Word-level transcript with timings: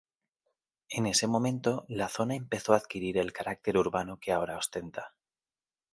En 0.89 1.05
ese 1.05 1.27
momento 1.27 1.85
la 1.87 2.09
zona 2.09 2.33
empezó 2.33 2.73
a 2.73 2.77
adquirir 2.77 3.19
el 3.19 3.31
carácter 3.33 3.77
urbano 3.77 4.17
que 4.19 4.31
ahora 4.31 4.57
ostenta. 4.57 5.13